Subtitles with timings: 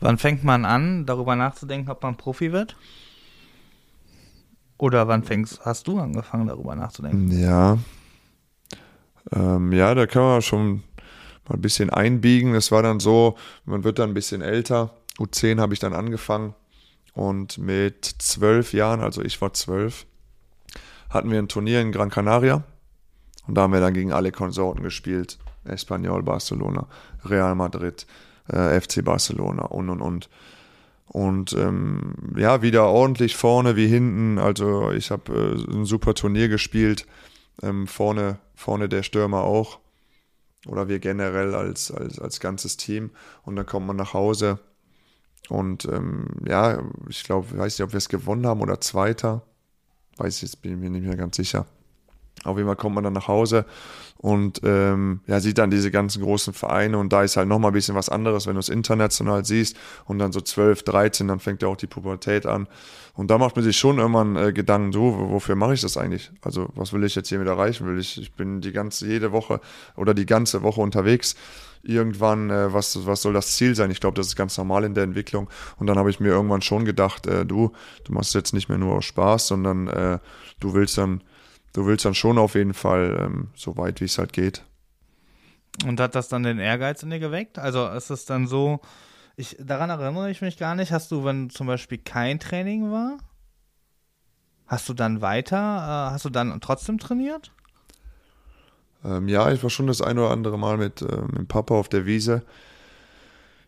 [0.00, 2.76] Wann fängt man an, darüber nachzudenken, ob man Profi wird?
[4.78, 7.30] Oder wann fängst, hast du angefangen, darüber nachzudenken?
[7.38, 7.78] Ja.
[9.30, 10.82] Ähm, ja, da kann man schon
[11.46, 12.54] mal ein bisschen einbiegen.
[12.54, 13.36] Es war dann so,
[13.66, 14.94] man wird dann ein bisschen älter.
[15.18, 16.54] U10 habe ich dann angefangen.
[17.12, 20.06] Und mit zwölf Jahren, also ich war zwölf,
[21.10, 22.62] hatten wir ein Turnier in Gran Canaria.
[23.46, 25.38] Und da haben wir dann gegen alle Konsorten gespielt.
[25.64, 26.86] Espanyol, Barcelona,
[27.24, 28.06] Real Madrid,
[28.52, 30.28] äh, FC Barcelona und und und.
[31.12, 34.38] Und ähm, ja, wieder ordentlich vorne wie hinten.
[34.38, 37.04] Also ich habe äh, ein super Turnier gespielt.
[37.62, 39.80] Ähm, vorne, vorne der Stürmer auch.
[40.68, 43.10] Oder wir generell als, als, als ganzes Team.
[43.42, 44.60] Und dann kommt man nach Hause.
[45.48, 49.42] Und ähm, ja, ich glaube, weiß nicht, ob wir es gewonnen haben oder Zweiter.
[50.16, 51.66] Weiß ich jetzt, bin ich mir nicht mehr ganz sicher.
[52.44, 53.66] Auf jeden Fall kommt man dann nach Hause
[54.22, 57.74] und ähm, ja, sieht dann diese ganzen großen Vereine und da ist halt nochmal ein
[57.74, 61.62] bisschen was anderes, wenn du es international siehst und dann so 12, 13, dann fängt
[61.62, 62.68] ja auch die Pubertät an.
[63.14, 66.30] Und da macht man sich schon irgendwann äh, Gedanken, so, wofür mache ich das eigentlich?
[66.42, 67.86] Also, was will ich jetzt hiermit erreichen?
[67.86, 69.60] Will ich, ich bin die ganze, jede Woche
[69.96, 71.34] oder die ganze Woche unterwegs.
[71.82, 73.90] Irgendwann, äh, was, was soll das Ziel sein?
[73.90, 75.48] Ich glaube, das ist ganz normal in der Entwicklung.
[75.78, 77.72] Und dann habe ich mir irgendwann schon gedacht, äh, du,
[78.04, 80.18] du machst jetzt nicht mehr nur aus Spaß, sondern äh,
[80.60, 81.22] du willst dann
[81.72, 84.64] du willst dann schon auf jeden Fall ähm, so weit, wie es halt geht.
[85.86, 87.58] Und hat das dann den Ehrgeiz in dir geweckt?
[87.58, 88.80] Also ist es dann so,
[89.36, 93.18] ich, daran erinnere ich mich gar nicht, hast du, wenn zum Beispiel kein Training war,
[94.66, 97.50] hast du dann weiter, äh, hast du dann trotzdem trainiert?
[99.04, 101.88] Ähm, ja, ich war schon das ein oder andere Mal mit, äh, mit Papa auf
[101.88, 102.42] der Wiese.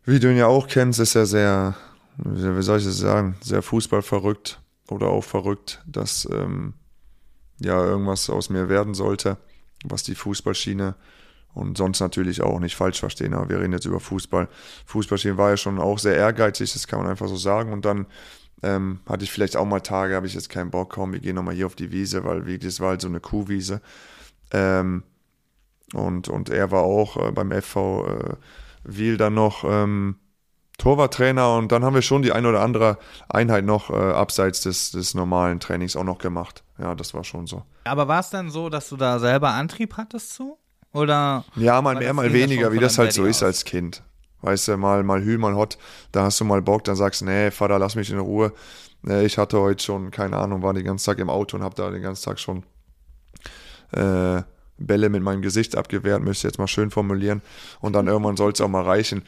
[0.05, 1.77] Wie du ihn ja auch kennst, ist er sehr,
[2.17, 6.75] wie soll ich das sagen, sehr fußballverrückt oder auch verrückt, dass ähm,
[7.65, 9.37] ja irgendwas aus mir werden sollte,
[9.85, 10.95] was die Fußballschiene
[11.55, 14.49] und sonst natürlich auch nicht falsch verstehen, aber wir reden jetzt über Fußball.
[14.87, 17.73] Fußballschiene war ja schon auch sehr ehrgeizig, das kann man einfach so sagen.
[17.73, 18.07] Und dann
[18.63, 21.35] ähm, hatte ich vielleicht auch mal Tage, habe ich jetzt keinen Bock, komm, wir gehen
[21.35, 23.83] nochmal hier auf die Wiese, weil wie, das war halt so eine Kuhwiese.
[24.51, 25.03] Ähm,
[25.93, 28.37] und, und er war auch äh, beim FV äh,
[28.85, 30.17] Wiel dann noch ähm,
[30.79, 32.99] Torwarttrainer und dann haben wir schon die ein oder andere
[33.29, 36.65] Einheit noch äh, abseits des, des normalen Trainings auch noch gemacht.
[36.83, 37.63] Ja, das war schon so.
[37.85, 40.59] Aber war es dann so, dass du da selber Antrieb hattest zu?
[40.93, 41.45] Oder?
[41.55, 44.03] Ja, mal mehr, mal weniger, wie das halt so ist als Kind.
[44.41, 45.79] Weißt du, mal, mal Hü, mal Hot,
[46.11, 48.53] da hast du mal Bock, dann sagst du, nee, Vater, lass mich in Ruhe.
[49.03, 51.77] Nee, ich hatte heute schon, keine Ahnung, war den ganzen Tag im Auto und hab
[51.77, 52.65] da den ganzen Tag schon
[53.93, 54.43] äh,
[54.77, 57.43] Bälle mit meinem Gesicht abgewehrt, müsste jetzt mal schön formulieren.
[57.81, 59.23] Und dann irgendwann soll es auch mal reichen.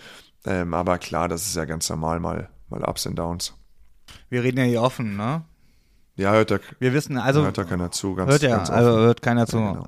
[0.45, 3.55] Ähm, aber klar, das ist ja ganz normal, mal, mal Ups und Downs.
[4.29, 5.45] Wir reden ja hier offen, ne?
[6.17, 7.43] Ja, hört da, Wir wissen, also.
[7.43, 8.15] hört da keiner zu.
[8.15, 9.59] Ganz, hört ja, ganz also hört keiner zu.
[9.59, 9.87] Ja, genau.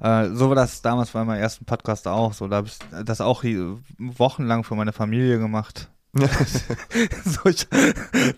[0.00, 2.48] Äh, so war das damals bei meinem ersten Podcast auch so.
[2.48, 3.44] Da habe ich das auch
[3.98, 5.90] wochenlang für meine Familie gemacht.
[7.24, 7.66] so, ich,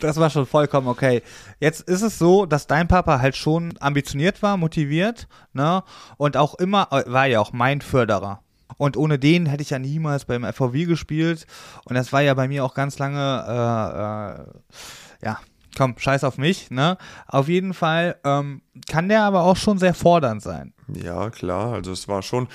[0.01, 1.23] das war schon vollkommen okay.
[1.61, 5.85] Jetzt ist es so, dass dein Papa halt schon ambitioniert war, motiviert, ne?
[6.17, 8.43] Und auch immer, äh, war ja auch mein Förderer.
[8.79, 11.47] Und ohne den hätte ich ja niemals beim FVW gespielt.
[11.85, 15.39] Und das war ja bei mir auch ganz lange, äh, äh, ja,
[15.79, 16.99] komm, scheiß auf mich, ne?
[17.29, 20.75] Auf jeden Fall ähm, kann der aber auch schon sehr fordernd sein.
[20.93, 21.73] Ja, klar.
[21.73, 22.49] Also es war schon,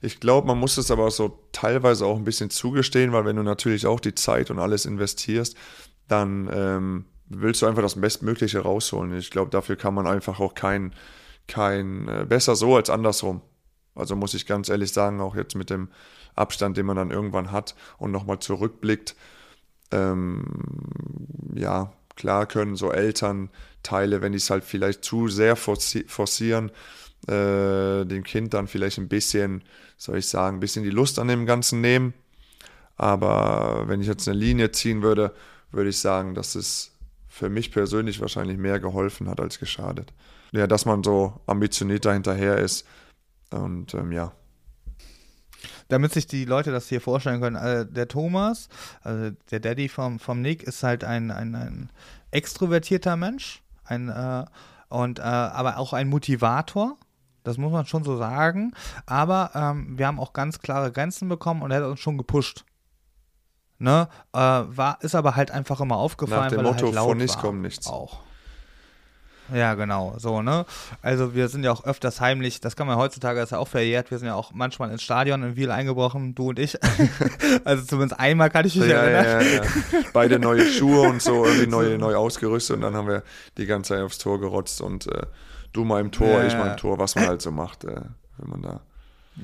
[0.00, 3.42] ich glaube, man muss es aber so teilweise auch ein bisschen zugestehen, weil wenn du
[3.42, 5.56] natürlich auch die Zeit und alles investierst,
[6.08, 9.16] dann ähm, willst du einfach das Bestmögliche rausholen.
[9.16, 10.94] Ich glaube, dafür kann man einfach auch kein,
[11.46, 13.42] kein äh, besser so als andersrum.
[13.94, 15.88] Also muss ich ganz ehrlich sagen, auch jetzt mit dem
[16.34, 19.14] Abstand, den man dann irgendwann hat und nochmal zurückblickt,
[19.90, 20.44] ähm,
[21.54, 26.70] ja, klar können so Elternteile, wenn die es halt vielleicht zu sehr forci forcieren,
[27.26, 29.64] äh, dem Kind dann vielleicht ein bisschen,
[29.96, 32.12] soll ich sagen, ein bisschen die Lust an dem Ganzen nehmen.
[32.96, 35.32] Aber wenn ich jetzt eine Linie ziehen würde,
[35.70, 36.92] würde ich sagen, dass es
[37.26, 40.12] für mich persönlich wahrscheinlich mehr geholfen hat als geschadet.
[40.52, 42.86] Ja, dass man so ambitioniert dahinterher ist.
[43.50, 44.32] Und ähm, ja,
[45.90, 48.68] Damit sich die Leute das hier vorstellen können, äh, der Thomas,
[49.02, 51.90] also der Daddy vom, vom Nick, ist halt ein, ein, ein
[52.30, 54.44] extrovertierter Mensch, ein, äh,
[54.88, 56.96] und, äh, aber auch ein Motivator.
[57.42, 58.72] Das muss man schon so sagen.
[59.06, 62.64] Aber ähm, wir haben auch ganz klare Grenzen bekommen und er hat uns schon gepusht.
[63.78, 64.08] Ne?
[64.32, 67.38] Äh, war, ist aber halt einfach immer aufgefallen, nach dem er Motto, halt von nichts
[67.38, 67.86] kommt nichts.
[67.86, 68.20] Auch.
[69.54, 70.64] Ja, genau, so, ne?
[71.02, 74.10] Also wir sind ja auch öfters heimlich, das kann man heutzutage, ist ja auch verjährt,
[74.10, 76.78] wir sind ja auch manchmal ins Stadion in Wiel eingebrochen, du und ich.
[77.64, 79.46] also zumindest einmal kann ich mich Ja, erinnern.
[79.46, 80.04] ja, ja.
[80.12, 83.22] Beide neue Schuhe und so, irgendwie neu, neu ausgerüstet und dann haben wir
[83.58, 85.22] die ganze Zeit aufs Tor gerotzt und äh,
[85.72, 88.00] du mal im Tor, ich mal im Tor, was man halt so macht, äh,
[88.38, 88.80] wenn man da.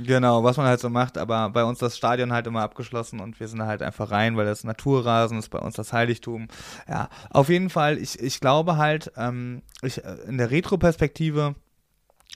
[0.04, 3.40] Genau, was man halt so macht, aber bei uns das Stadion halt immer abgeschlossen und
[3.40, 6.48] wir sind halt einfach rein, weil das Naturrasen ist bei uns das Heiligtum.
[6.88, 11.54] Ja, auf jeden Fall, ich, ich glaube halt, ähm, ich, äh, in der Retro-Perspektive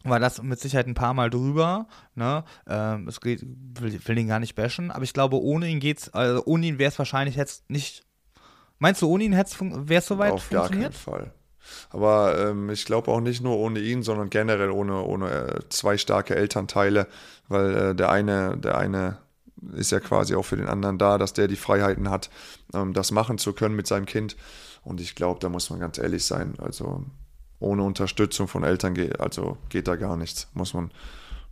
[0.05, 1.87] war das mit Sicherheit ein paar Mal drüber.
[2.15, 2.45] Ne?
[2.67, 6.09] Ähm, es geht, will, will ihn gar nicht bashen, aber ich glaube, ohne ihn geht's,
[6.11, 8.07] also ohne ihn wäre es wahrscheinlich jetzt nicht.
[8.79, 11.35] Meinst du, ohne ihn wäre es soweit Auf gar keinen Fall.
[11.91, 15.99] Aber ähm, ich glaube auch nicht nur ohne ihn, sondern generell ohne, ohne äh, zwei
[15.99, 17.07] starke Elternteile,
[17.49, 19.19] weil äh, der eine, der eine
[19.75, 22.31] ist ja quasi auch für den anderen da, dass der die Freiheiten hat,
[22.75, 24.37] ähm, das machen zu können mit seinem Kind.
[24.83, 26.55] Und ich glaube, da muss man ganz ehrlich sein.
[26.59, 27.05] Also
[27.59, 30.49] ohne Unterstützung von Eltern geht, also geht da gar nichts.
[30.55, 30.91] Muss man,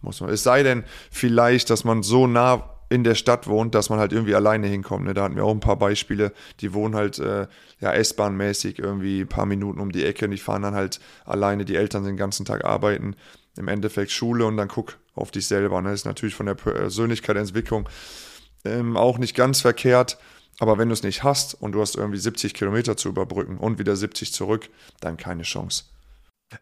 [0.00, 0.30] muss man.
[0.30, 4.12] Es sei denn, vielleicht, dass man so nah in der Stadt wohnt, dass man halt
[4.12, 5.04] irgendwie alleine hinkommt.
[5.04, 5.14] Ne?
[5.14, 7.46] Da hatten wir auch ein paar Beispiele, die wohnen halt äh,
[7.80, 11.64] ja S-Bahn-mäßig irgendwie ein paar Minuten um die Ecke und die fahren dann halt alleine,
[11.64, 13.14] die Eltern den ganzen Tag arbeiten,
[13.56, 15.80] im Endeffekt Schule und dann guck auf dich selber.
[15.82, 15.90] Ne?
[15.90, 17.88] Das ist natürlich von der Persönlichkeitsentwicklung
[18.64, 20.18] ähm, auch nicht ganz verkehrt,
[20.58, 23.78] aber wenn du es nicht hast und du hast irgendwie 70 Kilometer zu überbrücken und
[23.78, 24.68] wieder 70 zurück,
[25.00, 25.84] dann keine Chance.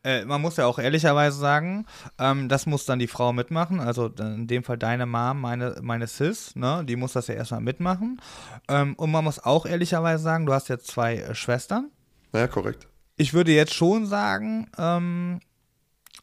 [0.02, 1.86] Äh, man muss ja auch ehrlicherweise sagen,
[2.18, 3.80] ähm, das muss dann die Frau mitmachen.
[3.80, 6.84] Also in dem Fall deine Mom, meine, meine Sis, ne?
[6.84, 8.20] Die muss das ja erstmal mitmachen.
[8.68, 11.90] Ähm, und man muss auch ehrlicherweise sagen, du hast jetzt zwei äh, Schwestern.
[12.32, 12.88] Ja, korrekt.
[13.16, 15.40] Ich würde jetzt schon sagen, ähm,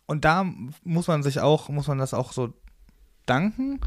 [0.06, 0.46] und da
[0.84, 2.54] muss man sich auch, muss man das auch so
[3.26, 3.80] danken.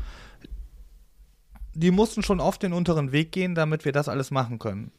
[1.74, 4.90] Die mussten schon oft den unteren Weg gehen, damit wir das alles machen können.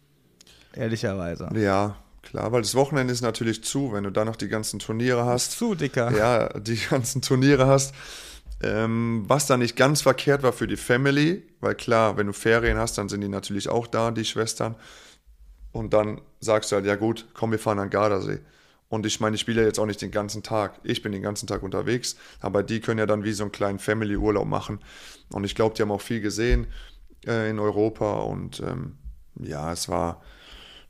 [0.73, 1.49] Ehrlicherweise.
[1.55, 1.95] Ja,
[2.29, 5.53] Klar, weil das Wochenende ist natürlich zu, wenn du da noch die ganzen Turniere hast.
[5.53, 6.11] Zu, Dicker.
[6.11, 7.95] Ja, die ganzen Turniere hast.
[8.61, 12.77] Ähm, was da nicht ganz verkehrt war für die Family, weil klar, wenn du Ferien
[12.77, 14.75] hast, dann sind die natürlich auch da, die Schwestern.
[15.71, 18.39] Und dann sagst du halt, ja gut, komm, wir fahren an Gardasee.
[18.89, 20.79] Und ich meine, ich spiele ja jetzt auch nicht den ganzen Tag.
[20.83, 23.79] Ich bin den ganzen Tag unterwegs, aber die können ja dann wie so einen kleinen
[23.79, 24.79] Family-Urlaub machen.
[25.31, 26.67] Und ich glaube, die haben auch viel gesehen
[27.25, 28.19] äh, in Europa.
[28.21, 28.97] Und ähm,
[29.35, 30.21] ja, es war,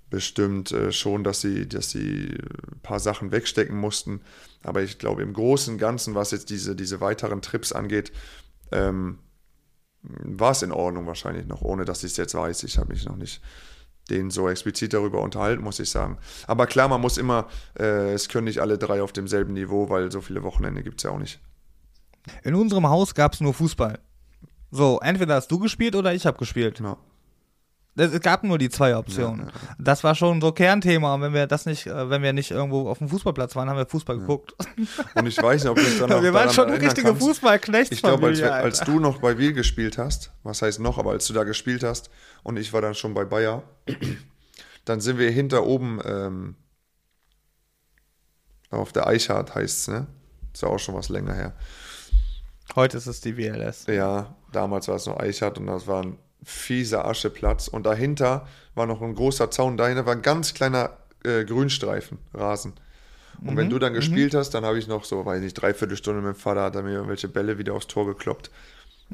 [0.09, 2.38] bestimmt äh, schon, dass sie, dass sie
[2.71, 4.21] ein paar Sachen wegstecken mussten.
[4.63, 8.12] Aber ich glaube, im Großen und Ganzen, was jetzt diese, diese weiteren Trips angeht,
[8.71, 9.19] ähm,
[10.01, 12.63] war es in Ordnung wahrscheinlich noch, ohne dass ich es jetzt weiß.
[12.63, 13.42] Ich habe mich noch nicht
[14.09, 16.18] den so explizit darüber unterhalten, muss ich sagen.
[16.48, 20.12] Aber klar, man muss immer, äh, es können nicht alle drei auf demselben Niveau, weil
[20.12, 21.39] so viele Wochenende gibt es ja auch nicht.
[22.44, 24.00] In unserem Haus gab es nur Fußball.
[24.71, 26.80] So, entweder hast du gespielt oder ich habe gespielt.
[26.80, 26.98] Ja.
[27.97, 29.47] Es gab nur die zwei Optionen.
[29.47, 29.75] Ja, ja.
[29.79, 31.15] Das war schon so Kernthema.
[31.15, 33.77] Und wenn wir das nicht, äh, wenn wir nicht irgendwo auf dem Fußballplatz waren, haben
[33.77, 34.53] wir Fußball geguckt.
[35.15, 37.91] Und ich weiß nicht, ob es dann auch Wir waren schon richtige Fußballknechts.
[37.91, 41.25] Ich glaube, als, als, du noch bei Wiel gespielt hast, was heißt noch, aber als
[41.25, 42.09] du da gespielt hast
[42.44, 43.63] und ich war dann schon bei Bayer,
[44.85, 46.55] dann sind wir hinter oben ähm,
[48.69, 50.07] auf der Eichhardt heißt es, ne?
[50.53, 51.53] Ist ja auch schon was länger her.
[52.75, 53.85] Heute ist es die WLS.
[53.88, 56.17] Ja, damals war es noch Eichhardt und das waren
[56.47, 57.67] fieser Ascheplatz.
[57.67, 59.75] Und dahinter war noch ein großer Zaun.
[59.75, 60.91] Dahinter war ein ganz kleiner
[61.25, 62.73] äh, Grünstreifen, Rasen.
[63.41, 63.97] Und mhm, wenn du dann mhm.
[63.97, 66.75] gespielt hast, dann habe ich noch so, weiß nicht, dreiviertel Stunde mit dem Vater, hat
[66.75, 68.49] er mir irgendwelche Bälle wieder aufs Tor gekloppt.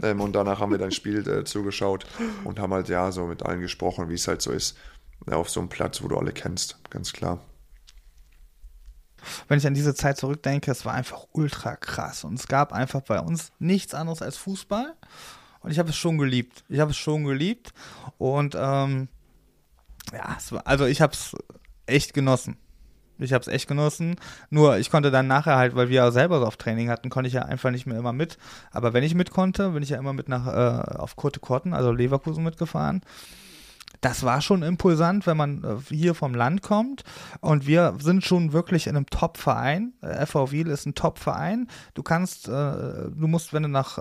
[0.02, 2.06] Ähm, und danach haben wir dein Spiel äh, zugeschaut
[2.44, 4.78] und haben halt ja so mit allen gesprochen, wie es halt so ist.
[5.28, 7.40] Ja, auf so einem Platz, wo du alle kennst, ganz klar.
[9.48, 12.24] Wenn ich an diese Zeit zurückdenke, es war einfach ultra krass.
[12.26, 14.94] Und es gab einfach bei uns nichts anderes als Fußball.
[15.64, 16.64] Und ich habe es schon geliebt.
[16.70, 17.74] Ich habe es schon geliebt.
[18.18, 19.08] Und ähm,
[20.12, 21.36] ja, war, also ich habe es
[21.86, 22.58] echt genossen.
[23.20, 24.18] Ich habe es echt genossen.
[24.50, 27.28] Nur ich konnte dann nachher halt, weil wir ja selber so auf Training hatten, konnte
[27.28, 28.38] ich ja einfach nicht mehr immer mit.
[28.72, 31.74] Aber wenn ich mit konnte, bin ich ja immer mit nach äh, auf Kurte Korten,
[31.74, 33.02] also Leverkusen mitgefahren
[34.04, 37.04] das war schon impulsant, wenn man äh, hier vom Land kommt.
[37.40, 39.94] Und wir sind schon wirklich in einem Top-Verein.
[40.02, 41.70] Äh, FV Wiel ist ein Top-Verein.
[41.94, 43.98] Du kannst, äh, du musst, wenn du nach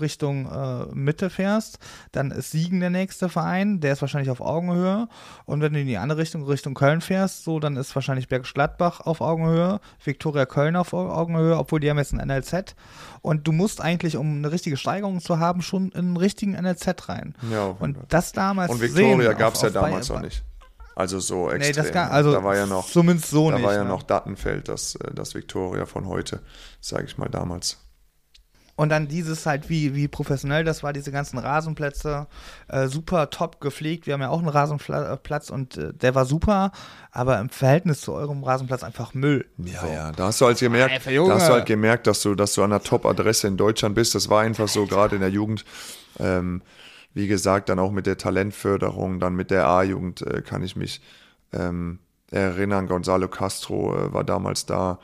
[0.00, 0.48] Richtung
[0.94, 1.78] Mitte fährst,
[2.12, 3.80] dann ist Siegen der nächste Verein.
[3.80, 5.08] Der ist wahrscheinlich auf Augenhöhe.
[5.44, 8.54] Und wenn du in die andere Richtung, Richtung Köln fährst, so, dann ist wahrscheinlich Bergisch
[8.54, 12.74] Gladbach auf Augenhöhe, Viktoria Köln auf Augenhöhe, obwohl die haben jetzt ein NLZ.
[13.22, 17.08] Und du musst eigentlich, um eine richtige Steigerung zu haben, schon in einen richtigen NLZ
[17.08, 17.34] rein.
[17.50, 20.42] Ja, und das damals Und Viktoria gab es ja damals noch nicht.
[20.94, 21.70] Also so extrem.
[21.70, 23.64] Nee, das gar, also da war ja noch, zumindest so da nicht.
[23.64, 23.88] Da war ja ne?
[23.88, 26.40] noch Dattenfeld, das, äh, das Victoria von heute,
[26.80, 27.78] sage ich mal damals.
[28.74, 32.26] Und dann dieses halt, wie, wie professionell das war, diese ganzen Rasenplätze,
[32.68, 34.06] äh, super top gepflegt.
[34.06, 36.72] Wir haben ja auch einen Rasenplatz und äh, der war super,
[37.10, 39.46] aber im Verhältnis zu eurem Rasenplatz einfach Müll.
[39.58, 39.86] Ja, so.
[39.86, 42.64] ja, da hast du halt gemerkt, da hast du halt gemerkt, dass du, dass du
[42.64, 44.14] an der Top-Adresse in Deutschland bist.
[44.14, 45.64] Das war einfach so, gerade in der Jugend.
[46.18, 46.62] Ähm,
[47.14, 51.00] wie gesagt, dann auch mit der Talentförderung, dann mit der A-Jugend äh, kann ich mich
[51.52, 51.98] ähm,
[52.30, 52.86] erinnern.
[52.86, 54.98] Gonzalo Castro äh, war damals da,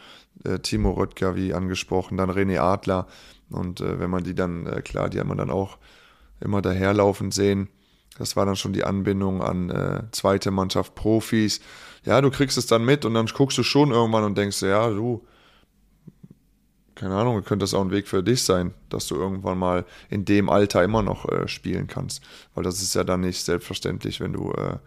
[0.44, 3.06] äh, Timo Röttger, wie angesprochen, dann René Adler
[3.50, 5.78] Und äh, wenn man die dann, äh, klar, die hat man dann auch
[6.40, 7.68] immer daherlaufen sehen.
[8.18, 11.60] Das war dann schon die Anbindung an äh, zweite Mannschaft Profis.
[12.04, 14.88] Ja, du kriegst es dann mit und dann guckst du schon irgendwann und denkst, ja,
[14.88, 15.24] du,
[16.98, 20.24] keine Ahnung, könnte das auch ein Weg für dich sein, dass du irgendwann mal in
[20.24, 22.22] dem Alter immer noch äh, spielen kannst.
[22.54, 24.78] Weil das ist ja dann nicht selbstverständlich, wenn du äh,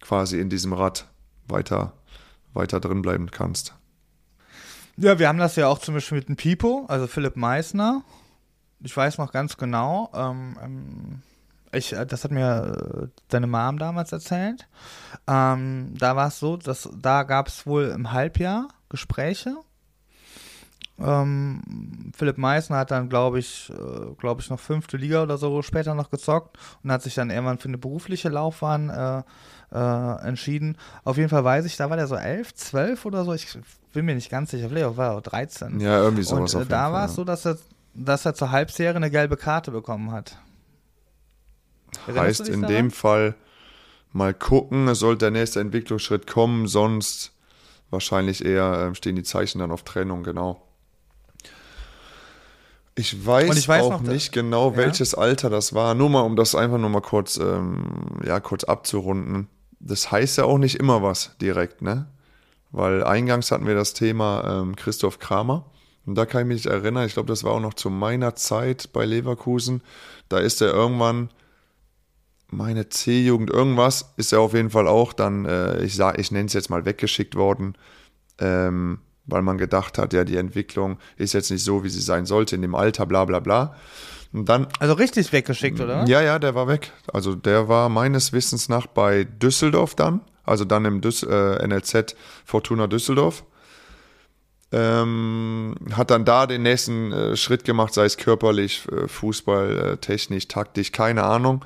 [0.00, 1.08] quasi in diesem Rad
[1.48, 1.94] weiter,
[2.52, 3.74] weiter drin bleiben kannst.
[4.96, 8.02] Ja, wir haben das ja auch zum Beispiel mit dem Pipo, also Philipp Meissner.
[8.80, 11.22] Ich weiß noch ganz genau, ähm, ähm
[11.72, 14.68] ich, äh, das hat mir äh, deine Mom damals erzählt.
[15.26, 19.56] Ähm, da war es so, dass da gab es wohl im Halbjahr Gespräche
[20.98, 25.62] ähm, Philipp Meissner hat dann, glaube ich, äh, glaube ich, noch fünfte Liga oder so
[25.62, 29.22] später noch gezockt und hat sich dann irgendwann für eine berufliche Laufbahn äh,
[29.72, 30.78] äh, entschieden.
[31.02, 33.34] Auf jeden Fall weiß ich, da war der so elf, zwölf oder so.
[33.34, 33.58] Ich
[33.92, 34.68] bin mir nicht ganz sicher.
[34.68, 35.80] Vielleicht war er auch 13.
[35.80, 36.54] Ja, irgendwie sowas.
[36.54, 37.58] Und äh, da war es so, dass er,
[37.94, 40.38] dass er zur Halbserie eine gelbe Karte bekommen hat.
[42.06, 42.76] Erinnerst heißt in daran?
[42.76, 43.34] dem Fall
[44.12, 47.32] mal gucken, es sollte der nächste Entwicklungsschritt kommen, sonst
[47.90, 50.63] wahrscheinlich eher äh, stehen die Zeichen dann auf Trennung, genau.
[52.96, 54.76] Ich weiß, ich weiß auch noch, nicht genau, ja.
[54.76, 55.94] welches Alter das war.
[55.94, 59.48] Nur mal, um das einfach nur mal kurz, ähm, ja, kurz abzurunden.
[59.80, 62.06] Das heißt ja auch nicht immer was direkt, ne?
[62.70, 65.70] Weil eingangs hatten wir das Thema ähm, Christoph Kramer.
[66.06, 68.92] Und da kann ich mich erinnern, ich glaube, das war auch noch zu meiner Zeit
[68.92, 69.82] bei Leverkusen.
[70.28, 71.30] Da ist er irgendwann,
[72.48, 76.46] meine C-Jugend, irgendwas, ist er auf jeden Fall auch dann, äh, ich, sag, ich nenne
[76.46, 77.76] es jetzt mal weggeschickt worden.
[78.38, 82.26] Ähm, weil man gedacht hat, ja, die Entwicklung ist jetzt nicht so, wie sie sein
[82.26, 83.76] sollte in dem Alter, bla bla bla.
[84.32, 86.04] Und dann, also richtig weggeschickt, oder?
[86.06, 86.92] Ja, ja, der war weg.
[87.12, 92.16] Also der war meines Wissens nach bei Düsseldorf dann, also dann im Düs äh, NLZ
[92.44, 93.44] Fortuna Düsseldorf.
[94.72, 99.96] Ähm, hat dann da den nächsten äh, Schritt gemacht, sei es körperlich, äh, Fußball, äh,
[99.98, 101.64] technisch, taktisch, keine Ahnung.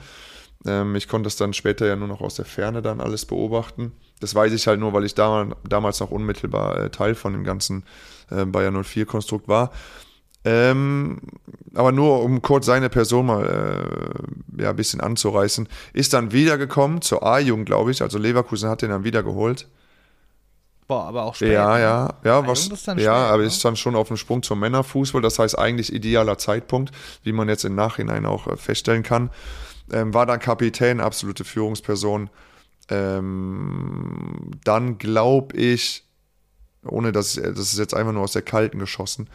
[0.67, 3.93] Ähm, ich konnte es dann später ja nur noch aus der Ferne dann alles beobachten.
[4.21, 7.45] Das weiß ich halt nur, weil ich da, damals noch unmittelbar äh, Teil von dem
[7.45, 7.85] ganzen
[8.31, 9.71] äh, Bayern 04-Konstrukt war.
[10.45, 11.19] Ähm,
[11.75, 13.45] aber nur um kurz seine Person mal
[14.57, 18.03] äh, ja, ein bisschen anzureißen, ist dann wiedergekommen zur A-Jugend, glaube ich.
[18.03, 19.69] Also Leverkusen hat den dann wiedergeholt.
[20.87, 21.53] Boah, aber auch später.
[21.53, 23.45] Ja, ja, ja, was, ja, aber ne?
[23.45, 25.21] ist dann schon auf dem Sprung zum Männerfußball.
[25.21, 26.93] Das heißt eigentlich idealer Zeitpunkt,
[27.25, 29.31] wie man jetzt im Nachhinein auch äh, feststellen kann.
[29.92, 32.30] Ähm, war dann Kapitän, absolute Führungsperson
[32.88, 36.04] ähm, dann glaube ich,
[36.85, 39.28] ohne dass das ist jetzt einfach nur aus der Kalten geschossen,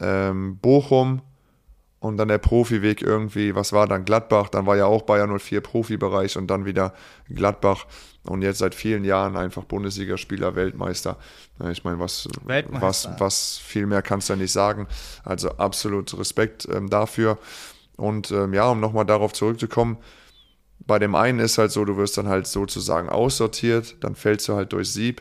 [0.00, 1.22] ähm, Bochum
[2.00, 5.60] und dann der Profiweg irgendwie, was war dann Gladbach, dann war ja auch Bayern 04
[5.60, 6.94] Profibereich und dann wieder
[7.28, 7.86] Gladbach
[8.24, 11.16] und jetzt seit vielen Jahren einfach Bundesligaspieler, Weltmeister.
[11.70, 14.86] Ich meine, was, was, was viel mehr kannst du ja nicht sagen.
[15.24, 17.38] Also absolut Respekt ähm, dafür.
[17.98, 19.98] Und ähm, ja, um nochmal darauf zurückzukommen,
[20.78, 24.54] bei dem einen ist halt so, du wirst dann halt sozusagen aussortiert, dann fällst du
[24.54, 25.20] halt durch Sieb.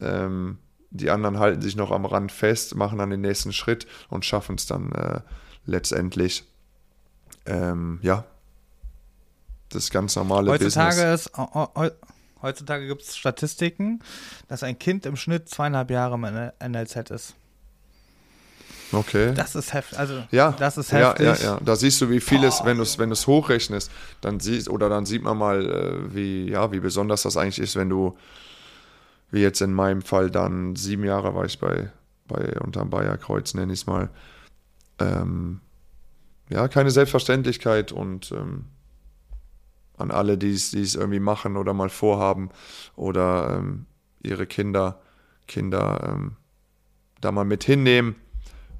[0.00, 0.58] Ähm,
[0.90, 4.56] die anderen halten sich noch am Rand fest, machen dann den nächsten Schritt und schaffen
[4.56, 5.20] es dann äh,
[5.66, 6.44] letztendlich.
[7.44, 8.24] Ähm, ja,
[9.70, 11.26] das ganz normale heutzutage Business.
[11.26, 11.92] Ist,
[12.40, 14.00] heutzutage gibt es Statistiken,
[14.48, 17.34] dass ein Kind im Schnitt zweieinhalb Jahre im NLZ ist.
[18.92, 19.32] Okay.
[19.34, 19.98] Das ist heftig.
[19.98, 21.26] Also, ja, das ist heftig.
[21.26, 21.60] Ja, ja, ja.
[21.64, 22.66] Da siehst du, wie vieles, Boah.
[22.66, 26.72] wenn du es wenn hochrechnest, dann siehst, oder dann sieht man mal, äh, wie, ja,
[26.72, 28.16] wie besonders das eigentlich ist, wenn du,
[29.30, 31.90] wie jetzt in meinem Fall, dann sieben Jahre war ich bei,
[32.28, 34.10] bei unterm Bayerkreuz, nenne ich es mal.
[34.98, 35.60] Ähm,
[36.50, 38.66] ja, keine Selbstverständlichkeit und ähm,
[39.96, 42.50] an alle, die es irgendwie machen oder mal vorhaben
[42.94, 43.86] oder ähm,
[44.22, 45.00] ihre Kinder,
[45.46, 46.36] Kinder ähm,
[47.20, 48.16] da mal mit hinnehmen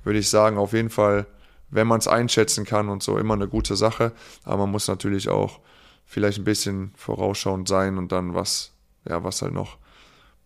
[0.04, 1.26] würde ich sagen, auf jeden Fall,
[1.71, 4.12] wenn man es einschätzen kann und so, immer eine gute Sache.
[4.44, 5.61] Aber man muss natürlich auch
[6.04, 8.73] vielleicht ein bisschen vorausschauend sein und dann was,
[9.09, 9.78] ja, was halt noch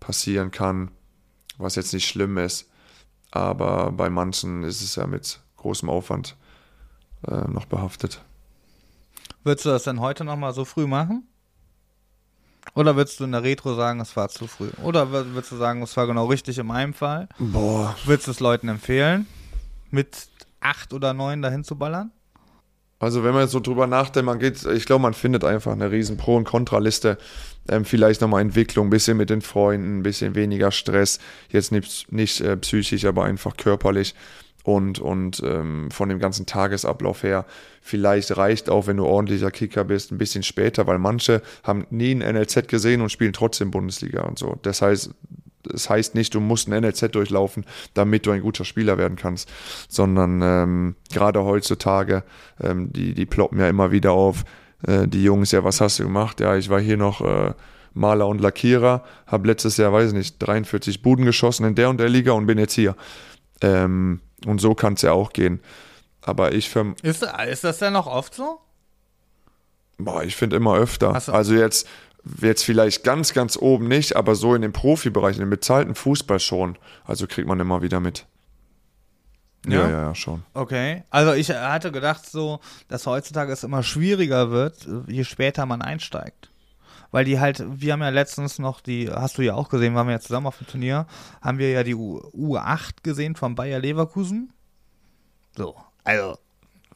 [0.00, 0.90] passieren kann,
[1.58, 2.68] was jetzt nicht schlimm ist.
[3.30, 6.36] Aber bei manchen ist es ja mit großem Aufwand
[7.26, 8.22] äh, noch behaftet.
[9.42, 11.26] Würdest du das dann heute nochmal so früh machen?
[12.74, 14.70] Oder würdest du in der Retro sagen, es war zu früh?
[14.82, 17.28] Oder würdest du sagen, es war genau richtig in meinem Fall?
[17.38, 17.96] Boah.
[18.04, 19.26] Würdest du es Leuten empfehlen?
[19.90, 20.28] Mit
[20.60, 22.10] acht oder neun dahin zu ballern?
[22.98, 25.90] Also wenn man jetzt so drüber nachdenkt, man geht, ich glaube, man findet einfach eine
[25.90, 27.18] riesen Pro- und Kontraliste.
[27.68, 31.18] Ähm, vielleicht nochmal Entwicklung, ein bisschen mit den Freunden, ein bisschen weniger Stress.
[31.50, 34.14] Jetzt nicht, nicht äh, psychisch, aber einfach körperlich.
[34.62, 37.44] Und, und ähm, von dem ganzen Tagesablauf her,
[37.82, 42.12] vielleicht reicht auch, wenn du ordentlicher Kicker bist, ein bisschen später, weil manche haben nie
[42.12, 44.58] ein NLZ gesehen und spielen trotzdem Bundesliga und so.
[44.62, 45.10] Das heißt,
[45.70, 49.48] das heißt nicht, du musst ein NLZ durchlaufen, damit du ein guter Spieler werden kannst,
[49.88, 52.24] sondern ähm, gerade heutzutage,
[52.60, 54.44] ähm, die, die ploppen ja immer wieder auf,
[54.86, 56.40] äh, die Jungs, ja, was hast du gemacht?
[56.40, 57.52] Ja, ich war hier noch äh,
[57.94, 62.08] Maler und Lackierer, habe letztes Jahr, weiß nicht, 43 Buden geschossen in der und der
[62.08, 62.94] Liga und bin jetzt hier.
[63.62, 65.60] Ähm, und so kann es ja auch gehen.
[66.20, 66.94] Aber ich für.
[67.02, 68.60] Ist, ist das denn noch oft so?
[69.98, 71.14] Boah, ich finde immer öfter.
[71.32, 71.88] Also jetzt,
[72.40, 76.40] jetzt vielleicht ganz, ganz oben nicht, aber so in dem Profibereich, in dem bezahlten Fußball
[76.40, 76.78] schon.
[77.04, 78.26] Also kriegt man immer wieder mit.
[79.66, 80.44] Ja, ja, ja, ja, schon.
[80.54, 81.02] Okay.
[81.10, 86.50] Also ich hatte gedacht so, dass heutzutage es immer schwieriger wird, je später man einsteigt.
[87.10, 90.06] Weil die halt, wir haben ja letztens noch die, hast du ja auch gesehen, waren
[90.06, 91.06] wir ja zusammen auf dem Turnier,
[91.40, 94.52] haben wir ja die U U8 gesehen von Bayer Leverkusen.
[95.56, 96.36] So, also,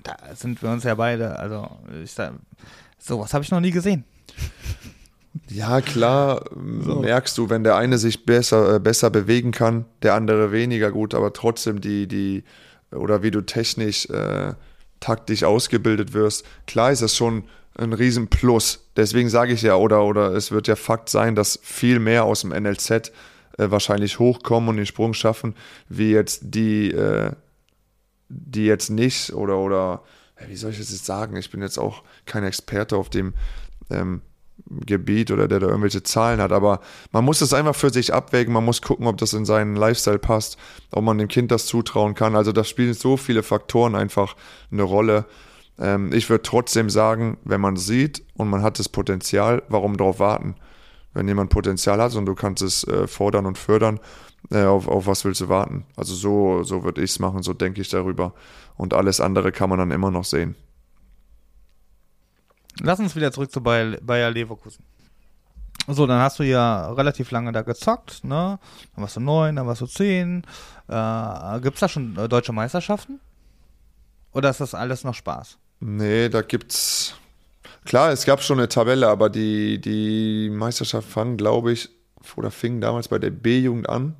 [0.02, 1.70] da sind wir uns ja beide, also
[2.02, 2.34] ich sag,
[2.98, 4.04] sowas habe ich noch nie gesehen.
[5.48, 6.44] Ja, klar,
[6.80, 7.00] so.
[7.00, 11.14] merkst du, wenn der eine sich besser, äh, besser bewegen kann, der andere weniger gut,
[11.14, 12.44] aber trotzdem die, die,
[12.92, 14.54] oder wie du technisch, äh,
[14.98, 17.44] taktisch ausgebildet wirst, klar ist das schon
[17.78, 18.90] ein Riesenplus.
[18.96, 22.42] Deswegen sage ich ja, oder, oder es wird ja Fakt sein, dass viel mehr aus
[22.42, 25.54] dem NLZ äh, wahrscheinlich hochkommen und den Sprung schaffen,
[25.88, 27.32] wie jetzt die, äh,
[28.28, 30.02] die jetzt nicht, oder, oder,
[30.46, 31.36] wie soll ich das jetzt sagen?
[31.36, 33.34] Ich bin jetzt auch kein Experte auf dem
[33.90, 34.22] ähm,
[34.66, 36.80] Gebiet oder der da irgendwelche Zahlen hat, aber
[37.12, 40.18] man muss es einfach für sich abwägen, man muss gucken, ob das in seinen Lifestyle
[40.18, 40.56] passt,
[40.90, 42.36] ob man dem Kind das zutrauen kann.
[42.36, 44.36] Also da spielen so viele Faktoren einfach
[44.70, 45.26] eine Rolle.
[45.78, 50.18] Ähm, ich würde trotzdem sagen, wenn man sieht und man hat das Potenzial, warum darauf
[50.18, 50.56] warten?
[51.12, 53.98] Wenn jemand Potenzial hat und du kannst es äh, fordern und fördern,
[54.50, 55.84] äh, auf, auf was willst du warten?
[55.96, 58.34] Also so, so würde ich es machen, so denke ich darüber.
[58.76, 60.54] Und alles andere kann man dann immer noch sehen.
[62.82, 64.84] Lass uns wieder zurück zu Bayer, Bayer Leverkusen.
[65.86, 68.58] So, dann hast du ja relativ lange da gezockt, ne?
[68.94, 70.42] Dann warst du neun, dann warst du zehn.
[70.88, 73.20] Äh, Gibt es da schon äh, deutsche Meisterschaften?
[74.32, 75.58] Oder ist das alles noch Spaß?
[75.80, 77.16] Nee, da gibt's.
[77.84, 81.88] Klar, es gab schon eine Tabelle, aber die, die Meisterschaft fand, glaube ich,
[82.36, 84.14] oder fing damals bei der B-Jugend an.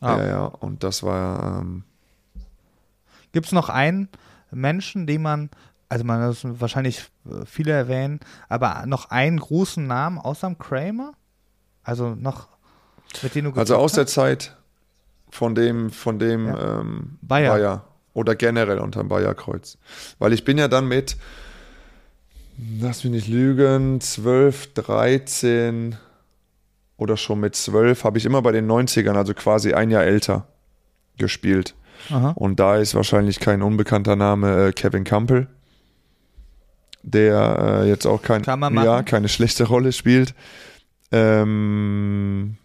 [0.00, 0.18] Ah.
[0.18, 1.60] Ja, ja, und das war.
[1.60, 1.84] Ähm
[3.32, 4.08] Gibt es noch einen
[4.50, 5.50] Menschen, den man,
[5.88, 11.12] also man das wahrscheinlich äh, viele erwähnen, aber noch einen großen Namen außer dem Kramer?
[11.82, 12.48] Also noch,
[13.22, 14.56] mit dem du Also aus der Zeit
[15.30, 16.80] von dem, von dem ja.
[16.80, 17.52] ähm, Bayer.
[17.52, 17.84] Bayer.
[18.12, 19.76] Oder generell unterm Bayerkreuz.
[20.18, 21.16] Weil ich bin ja dann mit,
[22.80, 25.96] lass mich nicht lügen, 12, 13
[26.96, 30.46] oder schon mit 12 habe ich immer bei den 90ern, also quasi ein Jahr älter,
[31.18, 31.74] gespielt.
[32.10, 32.30] Aha.
[32.30, 35.48] Und da ist wahrscheinlich kein unbekannter Name äh, Kevin Campbell,
[37.06, 40.34] der äh, jetzt auch kein, ja, keine schlechte Rolle spielt.
[41.12, 42.56] Ähm,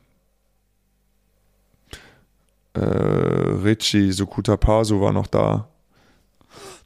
[2.74, 5.68] äh, Richie Sukuta Pasu war noch da.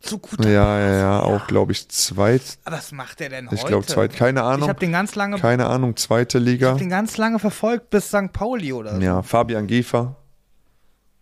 [0.02, 2.60] Sukuta ja, ja, ja, auch glaube ich zweit.
[2.66, 3.62] Aber was macht der denn ich heute?
[3.62, 4.64] Ich glaube zweit, keine Ahnung.
[4.64, 5.40] Ich habe den ganz lange.
[5.40, 6.68] Keine Ahnung, zweite Liga.
[6.68, 8.34] Ich habe den ganz lange verfolgt bis St.
[8.34, 9.02] Pauli oder so.
[9.02, 10.18] Ja, Fabian Giefer,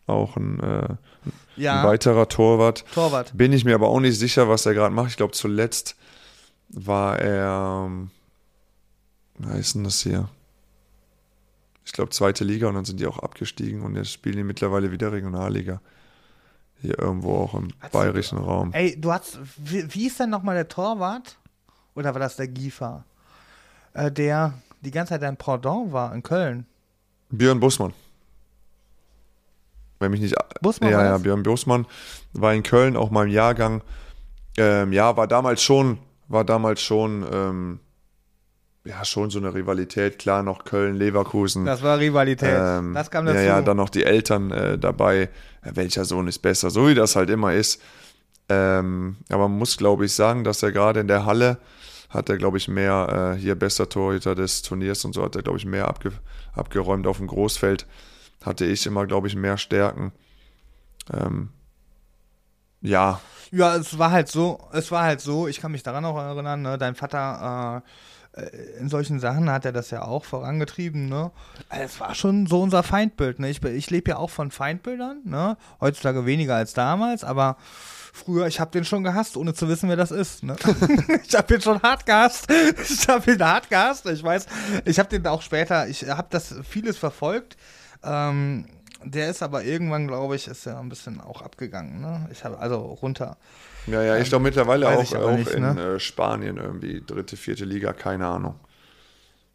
[0.08, 0.88] auch ein, äh,
[1.58, 1.82] ja.
[1.82, 2.86] ein weiterer Torwart.
[2.93, 3.38] Torwart.
[3.38, 5.12] Bin ich mir aber auch nicht sicher, was er gerade macht.
[5.12, 5.96] Ich glaube zuletzt
[6.69, 8.12] war er, ähm,
[9.38, 10.30] wie heißt denn das hier?
[11.86, 14.91] ich glaube, zweite Liga und dann sind die auch abgestiegen und jetzt spielen die mittlerweile
[14.91, 15.82] wieder Regionalliga.
[16.82, 18.73] Hier irgendwo auch im Hat's bayerischen du, Raum.
[18.73, 21.38] Ey, du hast, wie, wie ist denn nochmal der Torwart?
[21.95, 23.06] Oder war das der Giefer?
[23.93, 26.65] Äh, der die ganze Zeit dein Pendant war in Köln.
[27.30, 27.93] Björn Bussmann.
[29.99, 30.36] Wenn mich nicht.
[30.62, 31.86] Bussmann ja, ja, Björn Bussmann
[32.34, 33.82] war in Köln, auch mal im Jahrgang.
[34.58, 35.99] Ähm, ja, war damals schon,
[36.34, 37.80] war damals schon ähm,
[38.86, 41.65] ja, schon so eine Rivalität, klar, noch Köln, Leverkusen.
[41.65, 42.54] Das war Rivalität.
[42.54, 43.38] Ähm, das kam dazu.
[43.38, 45.30] Ja, ja, dann noch die Eltern äh, dabei.
[45.63, 46.69] Ja, welcher Sohn ist besser?
[46.69, 47.82] So wie das halt immer ist.
[48.50, 51.60] Ähm, aber man muss, glaube ich, sagen, dass er gerade in der Halle
[52.10, 55.41] hat er, glaube ich, mehr, äh, hier bester Torhüter des Turniers und so hat er,
[55.41, 56.12] glaube ich, mehr abge
[56.54, 57.88] abgeräumt auf dem Großfeld.
[58.43, 60.12] Hatte ich immer, glaube ich, mehr Stärken.
[61.12, 61.50] Ähm,
[62.82, 63.22] ja.
[63.54, 66.63] Ja, es war halt so, es war halt so, ich kann mich daran auch erinnern,
[66.63, 67.84] ne, dein Vater
[68.36, 71.32] äh, äh, in solchen Sachen hat er das ja auch vorangetrieben, ne?
[71.70, 73.50] Es war schon so unser Feindbild, ne?
[73.50, 75.56] Ich, ich lebe ja auch von Feindbildern, ne?
[75.80, 77.58] Heutzutage weniger als damals, aber
[78.12, 80.56] früher, ich habe den schon gehasst, ohne zu wissen, wer das ist, ne?
[81.28, 82.48] ich habe den schon hart gehasst.
[82.89, 84.08] Ich habe ihn hart gehasst.
[84.08, 84.48] Ich weiß,
[84.86, 87.56] ich habe den auch später, ich habe das vieles verfolgt.
[88.04, 88.66] Ähm,
[89.06, 92.28] der ist aber irgendwann, glaube ich, ist ja ein bisschen auch abgegangen, ne?
[92.32, 93.38] Ich habe also runter.
[93.88, 95.96] Ja, ja, ich glaube mittlerweile auch, auch nicht, in ne?
[95.96, 98.56] Äh, Spanien irgendwie, dritte, vierte Liga, keine Ahnung.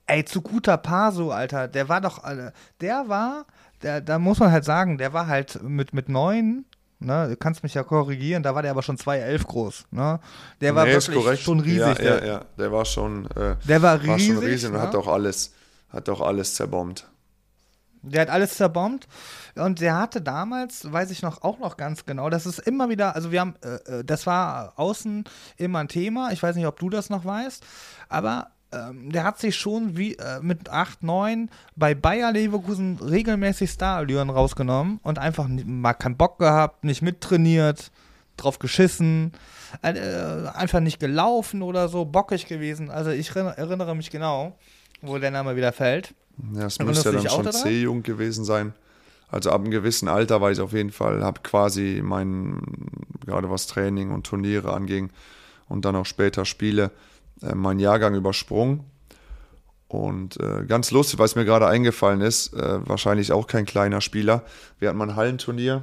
[0.06, 3.46] Ey, zu guter Paso, Alter, der war doch, Alter, der war,
[3.82, 6.64] der, da muss man halt sagen, der war halt mit, mit neun,
[6.98, 10.20] ne, du kannst mich ja korrigieren, da war der aber schon 2,11 groß, ne?
[10.60, 11.80] Der war Nee, wirklich schon riesig.
[11.80, 12.44] Ja, der, ja, ja.
[12.58, 14.34] Der war schon, äh, der war war riesig.
[14.34, 14.82] schon riesig und ne?
[14.82, 15.54] hat auch alles,
[15.90, 17.06] hat auch alles zerbombt.
[18.02, 19.08] Der hat alles zerbombt
[19.56, 23.14] und der hatte damals, weiß ich noch auch noch ganz genau, das ist immer wieder,
[23.16, 25.24] also wir haben, äh, äh, das war außen
[25.56, 27.64] immer ein Thema, ich weiß nicht, ob du das noch weißt,
[28.08, 33.70] aber ähm, der hat sich schon wie äh, mit 8, 9 bei Bayer Leverkusen regelmäßig
[33.70, 37.90] Stadion rausgenommen und einfach mal keinen Bock gehabt, nicht mittrainiert,
[38.36, 39.32] drauf geschissen,
[39.82, 39.94] äh,
[40.54, 42.90] einfach nicht gelaufen oder so, bockig gewesen.
[42.90, 44.56] Also ich erinner- erinnere mich genau,
[45.00, 46.14] wo der Name wieder fällt.
[46.54, 47.62] Ja, es müsste ja dann schon daran?
[47.62, 48.72] C-Jugend gewesen sein.
[49.30, 52.60] Also ab einem gewissen Alter war ich auf jeden Fall, habe quasi mein,
[53.26, 55.10] gerade was Training und Turniere anging
[55.68, 56.90] und dann auch später Spiele,
[57.42, 58.84] äh, meinen Jahrgang übersprungen.
[59.88, 64.44] Und äh, ganz lustig, was mir gerade eingefallen ist, äh, wahrscheinlich auch kein kleiner Spieler.
[64.78, 65.82] Wir hatten mal ein Hallenturnier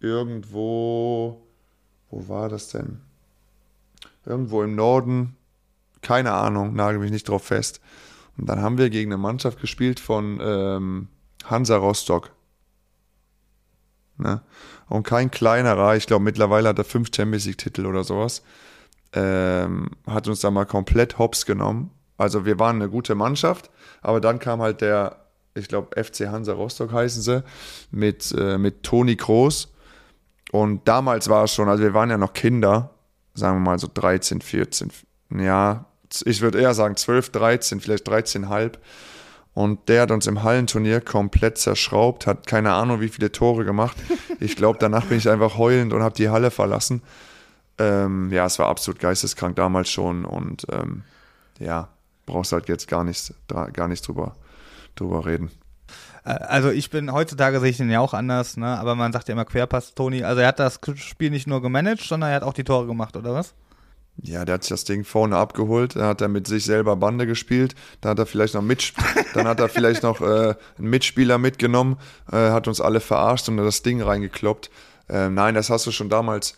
[0.00, 1.40] irgendwo,
[2.10, 3.00] wo war das denn?
[4.24, 5.36] Irgendwo im Norden,
[6.00, 7.80] keine Ahnung, nagel mich nicht drauf fest.
[8.36, 11.08] Und dann haben wir gegen eine Mannschaft gespielt von ähm,
[11.44, 12.30] Hansa Rostock.
[14.16, 14.42] Ne?
[14.88, 18.42] Und kein kleinerer, ich glaube mittlerweile hat er fünf Champions League-Titel oder sowas,
[19.12, 21.90] ähm, hat uns da mal komplett hops genommen.
[22.16, 23.70] Also wir waren eine gute Mannschaft,
[24.02, 25.16] aber dann kam halt der,
[25.54, 27.44] ich glaube FC Hansa Rostock heißen sie,
[27.90, 29.72] mit, äh, mit Toni Kroos.
[30.52, 32.90] Und damals war es schon, also wir waren ja noch Kinder,
[33.34, 34.92] sagen wir mal so 13, 14,
[35.30, 35.86] ja,
[36.22, 38.72] ich würde eher sagen 12, 13, vielleicht 13,5.
[39.54, 43.96] Und der hat uns im Hallenturnier komplett zerschraubt, hat keine Ahnung, wie viele Tore gemacht.
[44.40, 47.02] Ich glaube, danach bin ich einfach heulend und habe die Halle verlassen.
[47.78, 51.02] Ähm, ja, es war absolut geisteskrank damals schon und ähm,
[51.60, 51.88] ja,
[52.26, 54.34] brauchst halt jetzt gar nicht, dra- gar nicht drüber,
[54.96, 55.50] drüber reden.
[56.24, 58.78] Also ich bin, heutzutage sehe ich den ja auch anders, ne?
[58.78, 60.24] aber man sagt ja immer Querpass, Toni.
[60.24, 63.14] Also er hat das Spiel nicht nur gemanagt, sondern er hat auch die Tore gemacht,
[63.16, 63.54] oder was?
[64.22, 67.26] Ja, der hat sich das Ding vorne abgeholt, da hat er mit sich selber Bande
[67.26, 68.92] gespielt, da hat er vielleicht noch mit,
[69.34, 71.96] dann hat er vielleicht noch äh, einen Mitspieler mitgenommen,
[72.30, 74.70] äh, hat uns alle verarscht und das Ding reingekloppt.
[75.08, 76.56] Äh, nein, das hast du schon damals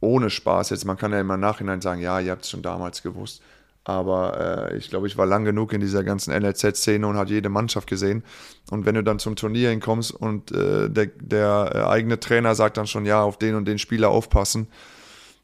[0.00, 0.70] ohne Spaß.
[0.70, 3.42] Jetzt, man kann ja immer im Nachhinein sagen, ja, ihr habt es schon damals gewusst.
[3.84, 7.48] Aber äh, ich glaube, ich war lang genug in dieser ganzen NLZ-Szene und hat jede
[7.48, 8.22] Mannschaft gesehen.
[8.70, 12.76] Und wenn du dann zum Turnier hinkommst und äh, der, der äh, eigene Trainer sagt
[12.76, 14.68] dann schon, ja, auf den und den Spieler aufpassen,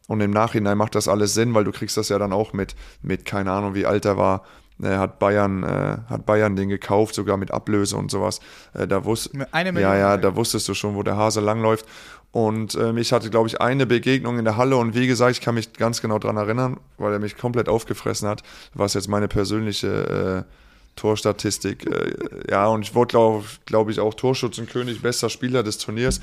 [0.08, 2.74] und im Nachhinein macht das alles Sinn, weil du kriegst das ja dann auch mit,
[3.02, 4.42] mit keine Ahnung, wie alt er war.
[4.82, 8.40] Äh, hat Bayern, äh, hat Bayern den gekauft, sogar mit Ablöse und sowas.
[8.74, 9.92] Äh, da wusst, Eine Million.
[9.92, 11.84] ja, ja, da wusstest du schon, wo der Hase langläuft.
[12.30, 15.40] Und ähm, ich hatte, glaube ich, eine Begegnung in der Halle und wie gesagt, ich
[15.40, 18.42] kann mich ganz genau dran erinnern, weil er mich komplett aufgefressen hat,
[18.74, 20.52] was jetzt meine persönliche äh,
[20.96, 21.86] Torstatistik.
[21.86, 26.20] Äh, ja, und ich wurde, glaube glaub ich, auch Torschützenkönig, bester Spieler des Turniers.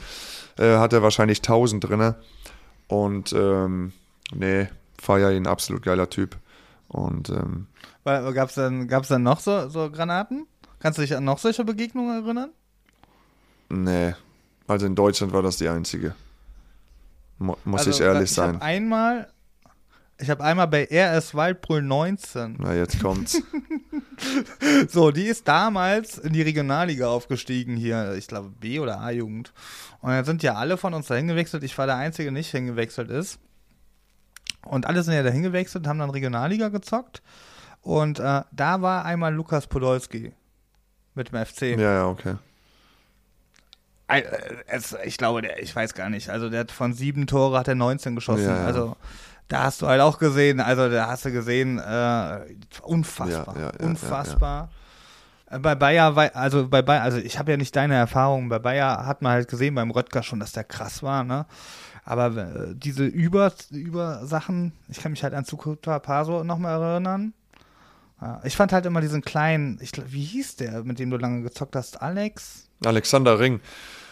[0.58, 2.16] Äh, hat er wahrscheinlich 1000 drinne.
[2.88, 3.94] Und ähm,
[4.34, 4.68] nee,
[5.00, 6.38] feier ihn, absolut geiler Typ.
[6.88, 7.68] Und ähm,
[8.04, 10.46] Gab es dann, gab's dann noch so, so Granaten?
[10.80, 12.52] Kannst du dich an noch solche Begegnungen erinnern?
[13.70, 14.14] nee,
[14.68, 16.14] also in Deutschland war das die einzige.
[17.40, 18.62] Mo muss also, ich ehrlich ich sein.
[18.62, 19.28] Einmal,
[20.18, 23.42] ich habe einmal bei RS Waldbrüll 19 Na, jetzt kommt's.
[24.88, 29.52] So, die ist damals in die Regionalliga aufgestiegen hier, ich glaube B- oder A-Jugend.
[30.00, 31.64] Und dann sind ja alle von uns dahin gewechselt.
[31.64, 33.40] Ich war der Einzige, der nicht hingewechselt ist.
[34.64, 37.22] Und alle sind ja dahin gewechselt, haben dann Regionalliga gezockt.
[37.82, 40.34] Und äh, da war einmal Lukas Podolski
[41.14, 41.62] mit dem FC.
[41.78, 42.36] ja, ja, okay.
[44.08, 44.24] Äh,
[45.04, 46.30] ich glaube, der, ich weiß gar nicht.
[46.30, 48.46] Also der hat von sieben Tore hat er 19 geschossen.
[48.46, 48.66] Ja, ja.
[48.66, 48.96] Also
[49.48, 52.40] da hast du halt auch gesehen, also da hast du gesehen, äh,
[52.82, 54.70] unfassbar, Ja, ja, unfassbar.
[55.50, 58.50] Äh, Bei Bayer, also bei Bayer, also ich habe ja nicht deine Erfahrungen.
[58.50, 61.46] Bei Bayer hat man halt gesehen beim Röttger schon, dass der krass war, ne?
[62.04, 67.34] Aber äh, diese Über, Über-Sachen, ich kann mich halt an Zukuta Paso nochmal erinnern.
[68.22, 71.42] Ja, ich fand halt immer diesen kleinen, ich, wie hieß der, mit dem du lange
[71.42, 72.02] gezockt hast?
[72.02, 72.70] Alex?
[72.86, 73.60] Alexander Ring.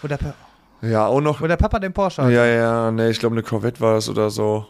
[0.01, 0.33] Wo der, Pa-
[0.81, 1.39] Ja, auch noch.
[1.41, 2.33] wo der Papa den Porsche hatte.
[2.33, 4.65] Ja, ja, nee, ich glaube, eine Corvette war das oder so.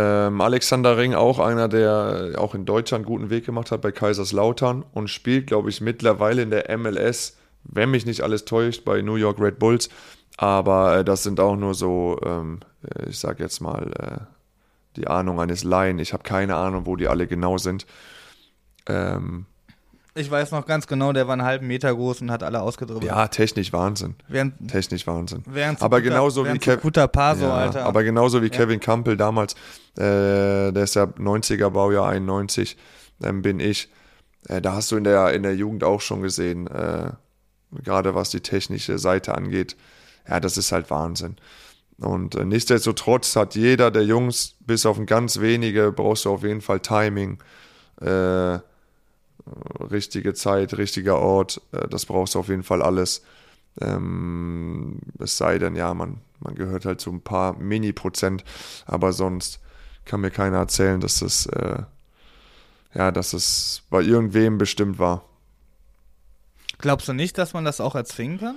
[0.00, 4.84] Ähm, Alexander Ring, auch einer, der auch in Deutschland guten Weg gemacht hat bei Kaiserslautern
[4.92, 9.16] und spielt, glaube ich, mittlerweile in der MLS, wenn mich nicht alles täuscht, bei New
[9.16, 9.88] York Red Bulls.
[10.36, 14.24] Aber äh, das sind auch nur so, ähm, äh, ich sag jetzt mal, äh,
[14.94, 15.98] die Ahnung eines Laien.
[15.98, 17.84] Ich habe keine Ahnung, wo die alle genau sind.
[18.86, 19.46] Ähm,
[20.18, 23.04] Ich weiß noch ganz genau, der war einen halben Meter groß und hat alle ausgedribbelt.
[23.04, 24.16] ja, technisch Wahnsinn.
[24.28, 25.42] Während, Technisch Wahnsinn.
[25.46, 27.84] während Aber genauso wie Kuta Paso, ja, Alter.
[27.84, 28.52] Aber genauso wie Ja.
[28.52, 29.54] Kevin Campbell damals,
[29.96, 32.76] äh, der ist ja 90er Baujahr 91,
[33.22, 33.88] ähm, bin ich.
[34.48, 37.10] äh, da hast du in der, in der Jugend auch schon gesehen, äh,
[37.84, 39.76] gerade was die technische Seite angeht.
[40.28, 41.36] Ja, das ist halt Wahnsinn.
[42.00, 46.42] Und äh, nichtsdestotrotz hat jeder der Jungs, bis auf ein ganz wenige, brauchst du auf
[46.44, 47.38] jeden Fall Timing,
[48.00, 48.58] äh,
[49.90, 53.22] richtige Zeit, richtiger Ort, äh, das brauchst du auf jeden Fall alles.
[53.80, 58.44] Ähm, es sei denn, ja, man, man gehört halt zu ein paar Mini-Prozent,
[58.86, 59.60] aber sonst
[60.04, 61.82] kann mir keiner erzählen, dass es, äh,
[62.94, 65.24] ja, dass es bei irgendwem bestimmt war.
[66.78, 68.56] Glaubst du nicht, dass man das auch erzwingen kann?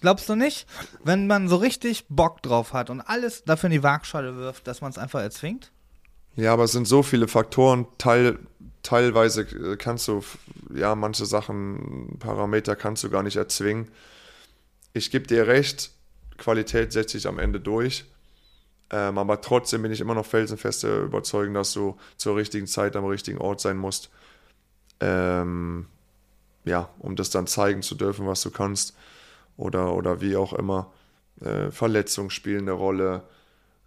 [0.00, 0.66] Glaubst du nicht,
[1.04, 4.80] wenn man so richtig Bock drauf hat und alles dafür in die Waagschale wirft, dass
[4.80, 5.70] man es einfach erzwingt?
[6.36, 7.86] Ja, aber es sind so viele Faktoren.
[7.98, 8.38] Teil,
[8.82, 10.22] teilweise äh, kannst du,
[10.74, 13.88] ja, manche Sachen, Parameter kannst du gar nicht erzwingen.
[14.94, 15.90] Ich gebe dir recht,
[16.38, 18.04] Qualität setzt sich am Ende durch.
[18.90, 23.06] Ähm, aber trotzdem bin ich immer noch felsenfeste Überzeugung, dass du zur richtigen Zeit am
[23.06, 24.10] richtigen Ort sein musst.
[25.00, 25.86] Ähm,
[26.64, 28.94] ja, um das dann zeigen zu dürfen, was du kannst.
[29.56, 30.92] Oder, oder wie auch immer.
[31.40, 33.22] Äh, Verletzungen spielen eine Rolle.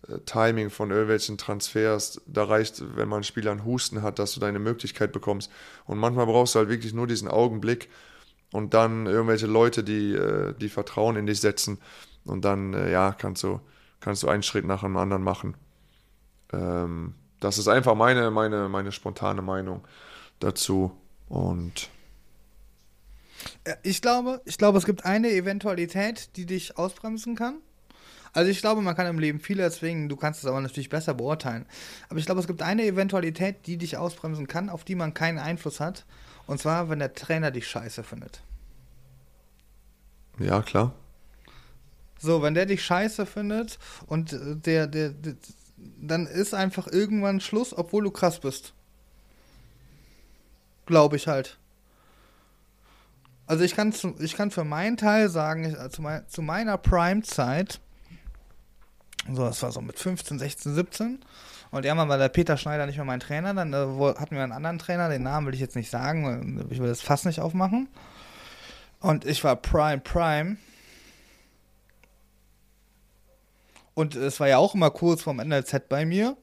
[0.07, 2.21] Äh, Timing von irgendwelchen Transfers.
[2.25, 5.51] Da reicht, wenn man einen Spieler einen Husten hat, dass du deine Möglichkeit bekommst.
[5.85, 7.89] Und manchmal brauchst du halt wirklich nur diesen Augenblick
[8.51, 11.79] und dann irgendwelche Leute, die, äh, die Vertrauen in dich setzen.
[12.25, 13.59] Und dann, äh, ja, kannst du,
[13.99, 15.55] kannst du einen Schritt nach dem anderen machen.
[16.53, 19.81] Ähm, das ist einfach meine, meine, meine spontane Meinung
[20.39, 20.91] dazu.
[21.27, 21.89] Und
[23.83, 27.59] ich glaube, ich glaube, es gibt eine Eventualität, die dich ausbremsen kann.
[28.35, 31.13] Also ich glaube, man kann im Leben viel erzwingen, du kannst es aber natürlich besser
[31.13, 31.65] beurteilen.
[32.09, 35.39] Aber ich glaube, es gibt eine Eventualität, die dich ausbremsen kann, auf die man keinen
[35.39, 36.05] Einfluss hat.
[36.45, 38.41] Und zwar, wenn der Trainer dich scheiße findet.
[40.37, 40.93] Ja, klar.
[42.19, 45.35] So, wenn der dich scheiße findet und der, der, der
[45.77, 48.73] dann ist einfach irgendwann Schluss, obwohl du krass bist.
[50.85, 51.57] Glaube ich halt.
[53.47, 56.77] Also ich kann, zu, ich kann für meinen Teil sagen, ich, zu, mein, zu meiner
[56.77, 57.79] Prime-Zeit
[59.33, 61.19] so, das war so mit 15, 16, 17.
[61.71, 63.53] Und irgendwann war der Peter Schneider nicht mehr mein Trainer.
[63.53, 63.77] Dann äh,
[64.17, 67.01] hatten wir einen anderen Trainer, den Namen will ich jetzt nicht sagen, ich will das
[67.01, 67.89] fast nicht aufmachen.
[68.99, 70.57] Und ich war Prime, Prime.
[73.93, 76.37] Und es war ja auch immer kurz vorm NLZ bei mir.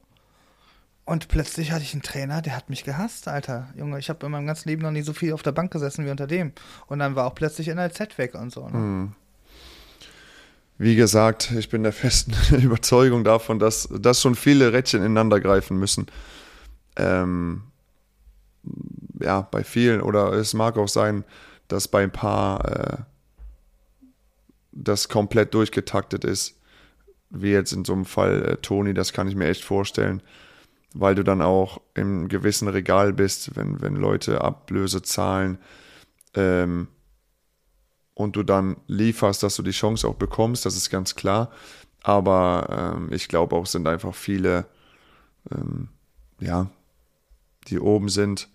[1.04, 3.72] Und plötzlich hatte ich einen Trainer, der hat mich gehasst, Alter.
[3.76, 6.06] Junge, ich habe in meinem ganzen Leben noch nie so viel auf der Bank gesessen
[6.06, 6.52] wie unter dem.
[6.86, 8.68] Und dann war auch plötzlich NLZ weg und so.
[8.68, 8.78] Ne?
[8.78, 9.14] Mhm
[10.82, 15.78] wie gesagt, ich bin der festen Überzeugung davon, dass, dass schon viele Rädchen ineinander greifen
[15.78, 16.06] müssen.
[16.96, 17.62] Ähm,
[19.20, 20.00] ja, bei vielen.
[20.00, 21.24] Oder es mag auch sein,
[21.68, 22.96] dass bei ein paar äh,
[24.72, 26.60] das komplett durchgetaktet ist.
[27.30, 30.20] Wie jetzt in so einem Fall äh, Toni, das kann ich mir echt vorstellen.
[30.94, 35.58] Weil du dann auch im gewissen Regal bist, wenn, wenn Leute Ablöse zahlen.
[36.34, 36.88] Ähm,
[38.14, 41.50] und du dann lieferst, dass du die Chance auch bekommst, das ist ganz klar.
[42.02, 44.66] Aber ähm, ich glaube auch, sind einfach viele,
[45.50, 45.88] ähm,
[46.40, 46.68] ja,
[47.68, 48.48] die oben sind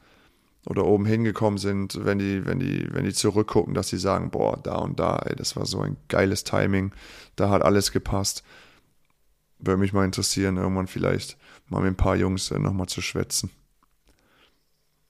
[0.65, 4.57] oder oben hingekommen sind, wenn die, wenn die, wenn die zurückgucken, dass sie sagen, boah,
[4.61, 6.91] da und da, ey, das war so ein geiles Timing,
[7.37, 8.43] da hat alles gepasst.
[9.59, 11.37] Würde mich mal interessieren, irgendwann vielleicht
[11.69, 13.49] mal mit ein paar Jungs äh, nochmal zu schwätzen.